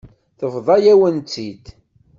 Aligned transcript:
Tebḍa-yawen-tt-id. 0.39 1.65